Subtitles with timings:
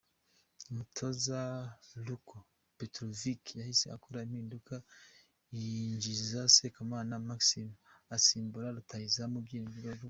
[0.69, 1.39] Umutoza
[2.05, 2.37] Ljupko
[2.77, 4.75] Petrović yahise akora impinduka
[5.57, 7.73] yinjiza Sekamana Maxime
[8.15, 9.99] asimbura rutahizamu Byiringiro Lague.